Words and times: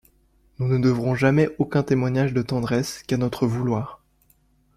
Nous 0.57 0.67
ne 0.67 0.79
devrons 0.79 1.13
jamais 1.13 1.47
aucun 1.59 1.83
témoignage 1.83 2.33
de 2.33 2.41
tendresse 2.41 3.03
qu’à 3.03 3.17
notre 3.17 3.45
vouloir. 3.45 4.01